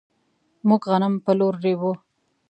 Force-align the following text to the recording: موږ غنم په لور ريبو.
موږ 0.67 0.81
غنم 0.91 1.13
په 1.25 1.31
لور 1.39 1.53
ريبو. 1.65 1.91